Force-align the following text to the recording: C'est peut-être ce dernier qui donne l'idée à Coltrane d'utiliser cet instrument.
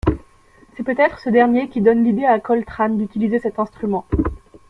C'est 0.75 0.83
peut-être 0.83 1.19
ce 1.19 1.29
dernier 1.29 1.69
qui 1.69 1.79
donne 1.79 2.03
l'idée 2.03 2.25
à 2.25 2.39
Coltrane 2.39 2.97
d'utiliser 2.97 3.37
cet 3.37 3.59
instrument. 3.59 4.07